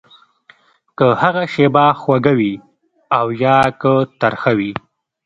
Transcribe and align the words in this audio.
که 0.97 1.05
هغه 1.21 1.43
شېبه 1.53 1.85
خوږه 2.01 2.33
وي 2.39 2.53
او 3.17 3.27
يا 3.43 3.57
که 3.81 3.93
ترخه 4.21 4.51
وي. 4.57 4.71